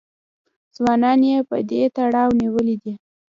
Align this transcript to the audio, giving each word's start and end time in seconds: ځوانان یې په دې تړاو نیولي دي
ځوانان 0.75 1.19
یې 1.29 1.37
په 1.49 1.55
دې 1.69 1.81
تړاو 1.95 2.37
نیولي 2.39 2.75
دي 2.83 2.93